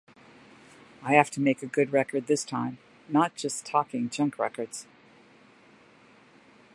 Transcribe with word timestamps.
I 1.03 1.13
have 1.13 1.29
to 1.29 1.39
make 1.39 1.61
a 1.61 1.67
good 1.67 1.93
record 1.93 2.25
this 2.25 2.43
time, 2.43 2.79
not 3.07 3.35
just 3.35 3.67
talking-junk 3.67 4.39
records. 4.39 4.87